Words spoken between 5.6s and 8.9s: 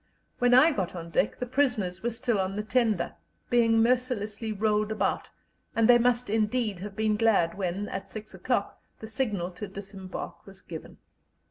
and they must indeed have been glad when, at six o'clock,